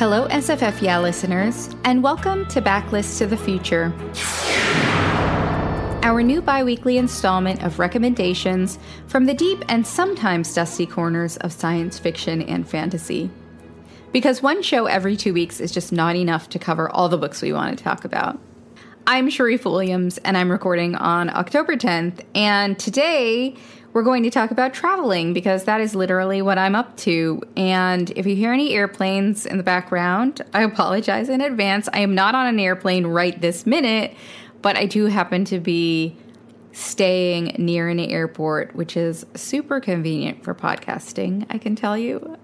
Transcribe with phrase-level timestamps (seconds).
[0.00, 3.92] Hello, SFF Yeah listeners, and welcome to Backlist to the Future,
[6.02, 8.78] our new bi weekly installment of recommendations
[9.08, 13.28] from the deep and sometimes dusty corners of science fiction and fantasy.
[14.10, 17.42] Because one show every two weeks is just not enough to cover all the books
[17.42, 18.40] we want to talk about.
[19.06, 23.54] I'm Sharif Williams, and I'm recording on October 10th, and today
[23.92, 27.42] we're going to talk about traveling because that is literally what I'm up to.
[27.56, 31.88] And if you hear any airplanes in the background, I apologize in advance.
[31.92, 34.14] I am not on an airplane right this minute,
[34.62, 36.16] but I do happen to be
[36.72, 42.36] staying near an airport, which is super convenient for podcasting, I can tell you.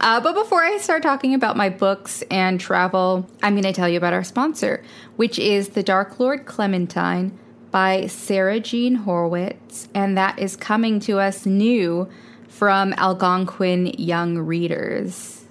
[0.00, 3.88] Uh, but before I start talking about my books and travel, I'm going to tell
[3.88, 4.82] you about our sponsor,
[5.16, 7.38] which is the Dark Lord Clementine
[7.70, 12.08] by Sarah Jean Horowitz, and that is coming to us new
[12.48, 15.44] from Algonquin Young Readers.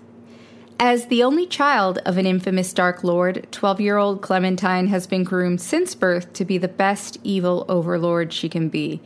[0.81, 5.23] As the only child of an infamous Dark Lord, 12 year old Clementine has been
[5.23, 9.01] groomed since birth to be the best evil overlord she can be.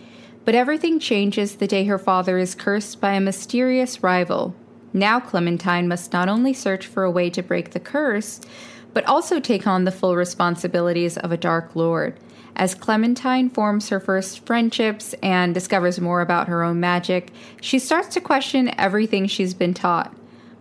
[0.45, 4.53] But everything changes the day her father is cursed by a mysterious rival.
[4.92, 8.39] Now Clementine must not only search for a way to break the curse,
[8.94, 12.20] but also take on the full responsibilities of a Dark Lord.
[12.55, 18.09] As Clementine forms her first friendships and discovers more about her own magic, she starts
[18.09, 20.15] to question everything she's been taught.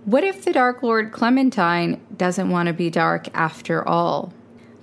[0.05, 4.33] What if the Dark Lord Clementine doesn't want to be dark after all?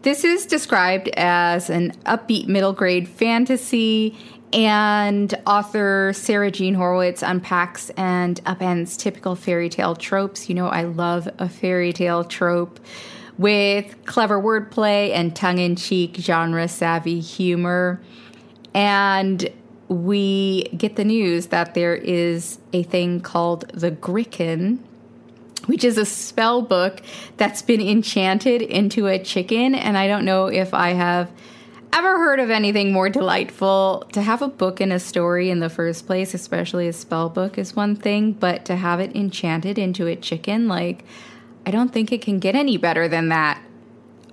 [0.04, 4.18] This is described as an upbeat middle grade fantasy,
[4.54, 10.48] and author Sarah Jean Horowitz unpacks and upends typical fairy tale tropes.
[10.48, 12.80] You know, I love a fairy tale trope
[13.40, 18.02] with clever wordplay and tongue in cheek, genre savvy humor.
[18.74, 19.50] And
[19.88, 24.84] we get the news that there is a thing called the Gricken,
[25.68, 27.02] which is a spell book
[27.38, 29.74] that's been enchanted into a chicken.
[29.74, 31.32] And I don't know if I have
[31.94, 34.04] ever heard of anything more delightful.
[34.12, 37.58] To have a book and a story in the first place, especially a spell book,
[37.58, 41.06] is one thing, but to have it enchanted into a chicken, like,
[41.66, 43.62] I don't think it can get any better than that.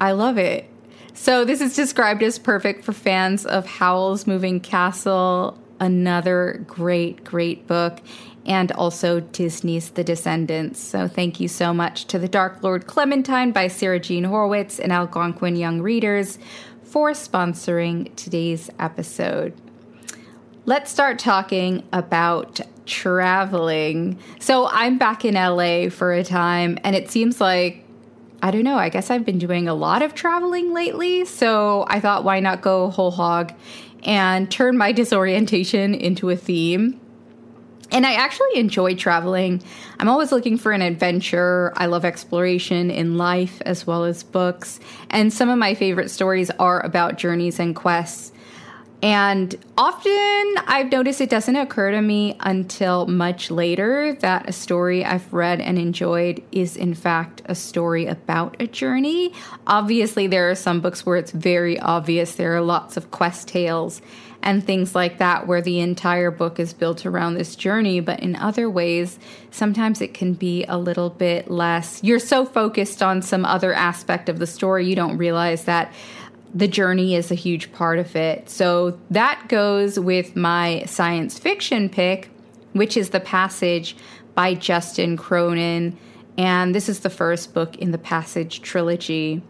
[0.00, 0.68] I love it.
[1.14, 7.66] So, this is described as perfect for fans of Howl's Moving Castle, another great, great
[7.66, 8.00] book,
[8.44, 10.78] and also Disney's The Descendants.
[10.78, 14.92] So, thank you so much to The Dark Lord Clementine by Sarah Jean Horowitz and
[14.92, 16.38] Algonquin Young Readers
[16.84, 19.54] for sponsoring today's episode.
[20.68, 24.18] Let's start talking about traveling.
[24.40, 27.84] So I'm back in LA for a time, and it seems like
[28.42, 28.76] I don't know.
[28.76, 31.24] I guess I've been doing a lot of traveling lately.
[31.24, 33.54] So I thought, why not go whole hog
[34.02, 37.00] and turn my disorientation into a theme?
[37.92, 39.62] And I actually enjoy traveling.
[40.00, 41.72] I'm always looking for an adventure.
[41.76, 44.80] I love exploration in life as well as books.
[45.10, 48.32] And some of my favorite stories are about journeys and quests.
[49.02, 55.04] And often I've noticed it doesn't occur to me until much later that a story
[55.04, 59.32] I've read and enjoyed is, in fact, a story about a journey.
[59.66, 62.36] Obviously, there are some books where it's very obvious.
[62.36, 64.00] There are lots of quest tales
[64.42, 68.00] and things like that where the entire book is built around this journey.
[68.00, 69.18] But in other ways,
[69.50, 72.00] sometimes it can be a little bit less.
[72.02, 75.92] You're so focused on some other aspect of the story, you don't realize that
[76.54, 78.48] the journey is a huge part of it.
[78.48, 82.30] So that goes with my science fiction pick,
[82.72, 83.96] which is The Passage
[84.34, 85.96] by Justin Cronin.
[86.38, 89.42] And this is the first book in the Passage trilogy.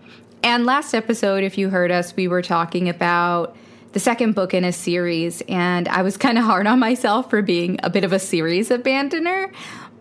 [0.43, 3.57] And last episode, if you heard us, we were talking about
[3.93, 7.41] the second book in a series, and I was kind of hard on myself for
[7.41, 9.51] being a bit of a series abandoner.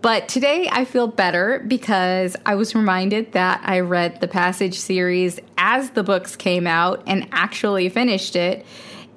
[0.05, 5.39] But today I feel better because I was reminded that I read the Passage series
[5.57, 8.67] as the books came out and actually finished it.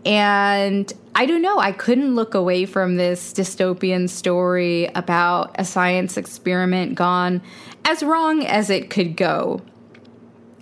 [0.07, 6.17] And I don't know, I couldn't look away from this dystopian story about a science
[6.17, 7.43] experiment gone
[7.85, 9.61] as wrong as it could go.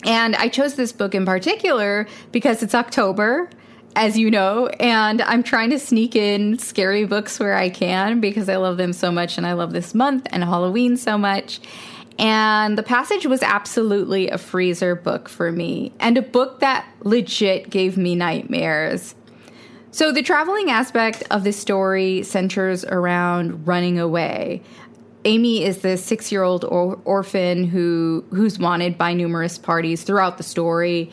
[0.02, 3.48] And I chose this book in particular because it's October
[3.96, 8.48] as you know, and I'm trying to sneak in scary books where I can because
[8.48, 11.60] I love them so much and I love this month and Halloween so much.
[12.18, 17.70] And the passage was absolutely a freezer book for me and a book that legit
[17.70, 19.14] gave me nightmares.
[19.90, 24.62] So, the traveling aspect of this story centers around running away.
[25.24, 30.36] Amy is the six year old or- orphan who, who's wanted by numerous parties throughout
[30.36, 31.10] the story.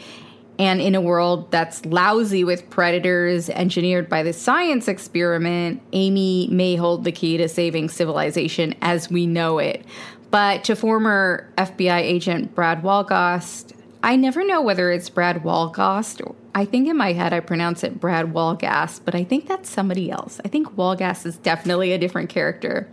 [0.60, 6.76] And in a world that's lousy with predators engineered by the science experiment, Amy may
[6.76, 9.84] hold the key to saving civilization as we know it.
[10.30, 13.74] But to former FBI agent Brad Walgost,
[14.04, 16.36] I never know whether it's Brad Walgost.
[16.54, 20.12] I think in my head I pronounce it Brad Walgast, but I think that's somebody
[20.12, 20.40] else.
[20.46, 22.88] I think Walgast is definitely a different character.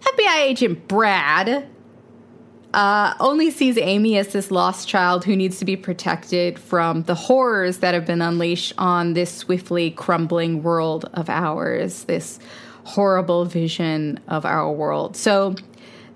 [0.00, 1.68] FBI agent Brad
[2.72, 7.14] uh, only sees Amy as this lost child who needs to be protected from the
[7.14, 12.38] horrors that have been unleashed on this swiftly crumbling world of ours, this
[12.84, 15.16] horrible vision of our world.
[15.16, 15.54] So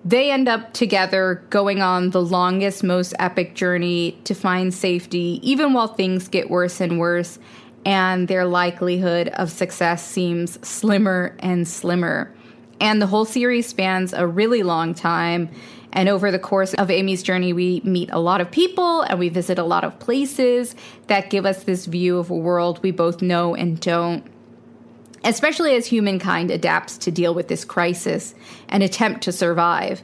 [0.04, 5.72] they end up together going on the longest, most epic journey to find safety, even
[5.72, 7.38] while things get worse and worse,
[7.86, 12.32] and their likelihood of success seems slimmer and slimmer.
[12.80, 15.48] And the whole series spans a really long time.
[15.94, 19.28] And over the course of Amy's journey, we meet a lot of people and we
[19.30, 20.74] visit a lot of places
[21.06, 24.26] that give us this view of a world we both know and don't
[25.24, 28.34] especially as humankind adapts to deal with this crisis
[28.68, 30.02] and attempt to survive.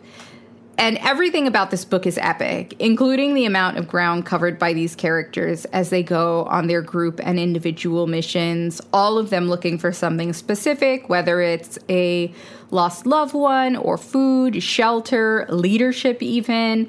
[0.80, 4.96] And everything about this book is epic, including the amount of ground covered by these
[4.96, 9.92] characters as they go on their group and individual missions, all of them looking for
[9.92, 12.32] something specific, whether it's a
[12.70, 16.88] lost loved one or food, shelter, leadership, even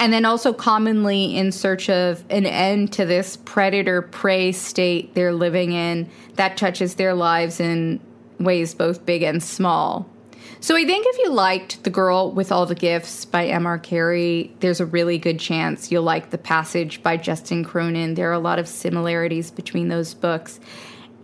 [0.00, 5.32] and then also commonly in search of an end to this predator prey state they're
[5.32, 8.00] living in that touches their lives in
[8.40, 10.08] ways both big and small.
[10.62, 13.80] So I think if you liked The Girl with All the Gifts by M.R.
[13.80, 18.14] Carey, there's a really good chance you'll like The Passage by Justin Cronin.
[18.14, 20.60] There are a lot of similarities between those books.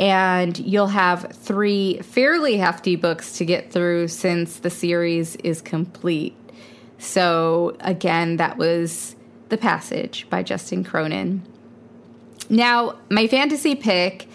[0.00, 6.34] And you'll have three fairly hefty books to get through since the series is complete.
[6.98, 9.14] So, again, that was
[9.50, 11.46] The Passage by Justin Cronin.
[12.50, 14.26] Now, my fantasy pick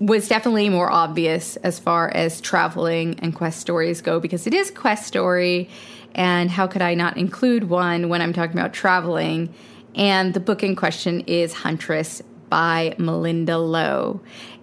[0.00, 4.70] was definitely more obvious as far as traveling and quest stories go because it is
[4.70, 5.68] quest story.
[6.14, 9.54] And how could I not include one when I'm talking about traveling?
[9.94, 14.20] And the book in question is Huntress by Malinda Lo.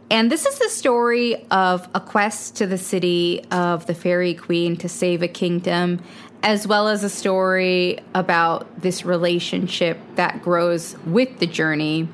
[0.09, 4.75] And this is the story of a quest to the city of the fairy queen
[4.77, 6.01] to save a kingdom
[6.43, 12.09] as well as a story about this relationship that grows with the journey.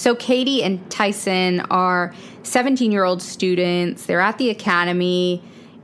[0.00, 4.06] So, Kaede and Taisin are 17 year old students.
[4.06, 5.42] They're at the academy,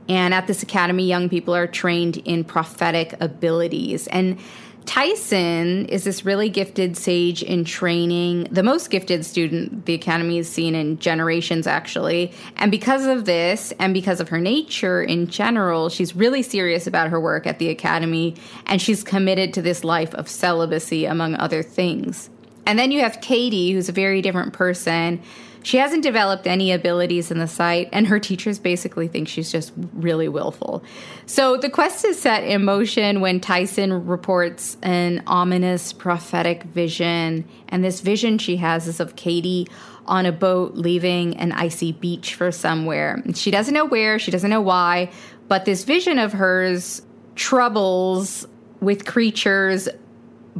[0.09, 4.07] and at this academy, young people are trained in prophetic abilities.
[4.07, 4.39] And
[4.87, 10.49] Taisin is this really gifted sage in training, the most gifted student the Academy has
[10.49, 12.31] seen in generations, actually.
[12.55, 17.09] And because of this, and because of her nature in general, she's really serious about
[17.09, 18.33] her work at the Academy,
[18.65, 22.31] and she's committed to this life of celibacy, among other things.
[22.67, 25.23] And then you have Kaede, who's a very different person
[25.67, 29.73] she hasn't developed any abilities in the sight, and her teachers basically think she's just
[29.91, 30.81] really willful.
[31.25, 37.43] So the quest is set in motion when Taisin reports an ominous prophetic vision.
[37.67, 39.67] And this vision she has is of Kaede
[40.05, 43.21] on a boat leaving an icy beach for somewhere.
[43.33, 45.11] She doesn't know where, she doesn't know why,
[45.49, 47.01] but this vision of hers
[47.35, 48.47] troubles
[48.79, 49.89] with creatures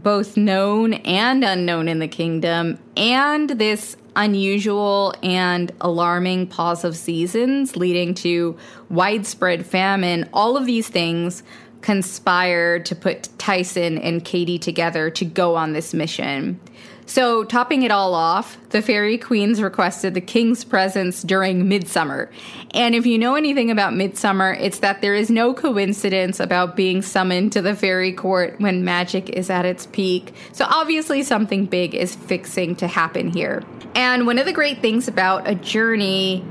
[0.03, 7.75] both known and unknown in the kingdom, and this unusual and alarming pause of seasons
[7.75, 8.57] leading to
[8.89, 11.43] widespread famine, all of these things
[11.81, 16.59] conspire to put Taisin and Kaede together to go on this mission.
[17.07, 22.29] So, topping it all off, the fairy queens requested the king's presence during midsummer.
[22.71, 27.01] And if you know anything about midsummer, it's that there is no coincidence about being
[27.01, 30.33] summoned to the fairy court when magic is at its peak.
[30.51, 33.63] So, obviously, something big is fixing to happen here.
[33.95, 36.43] And one of the great things about a journey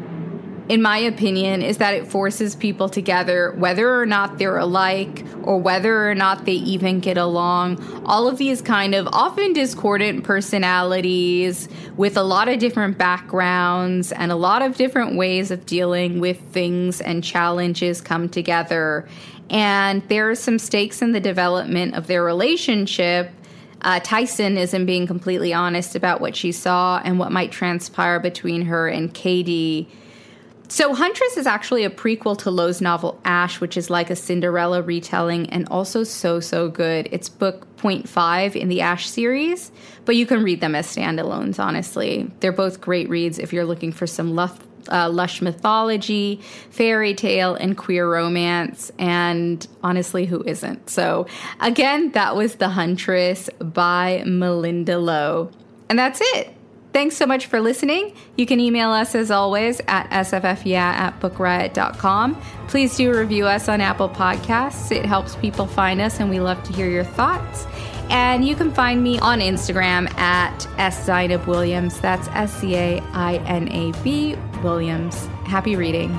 [0.68, 5.58] in my opinion, is that it forces people together, whether or not they're alike or
[5.58, 7.80] whether or not they even get along.
[8.04, 14.32] All of these kind of often discordant personalities with a lot of different backgrounds and
[14.32, 19.08] a lot of different ways of dealing with things and challenges come together.
[19.50, 23.30] And there are some stakes in the development of their relationship
[23.82, 28.62] Uh, Taisin isn't being completely honest about what she saw and what might transpire between
[28.62, 29.86] her and Kaede.
[30.68, 34.82] So, Huntress is actually a prequel to Lo's novel Ash, which is like a Cinderella
[34.82, 37.08] retelling and also so, so good.
[37.12, 39.70] It's book 0.5 in the Ash series,
[40.04, 42.28] but you can read them as standalones, honestly.
[42.40, 44.58] They're both great reads if you're looking for some lush,
[44.90, 48.90] uh, lush mythology, fairy tale, and queer romance.
[48.98, 50.90] And honestly, who isn't?
[50.90, 51.28] So,
[51.60, 55.52] again, that was The Huntress by Malinda Lo.
[55.88, 56.55] And that's it.
[56.96, 58.14] Thanks so much for listening.
[58.36, 62.40] You can email us as always at sffyeah at bookriot.com.
[62.68, 64.90] Please do review us on Apple Podcasts.
[64.90, 67.66] It helps people find us, and we love to hear your thoughts.
[68.08, 71.06] And you can find me on Instagram at S
[71.46, 72.00] Williams.
[72.00, 75.26] That's S C A I N A B Williams.
[75.44, 76.18] Happy reading.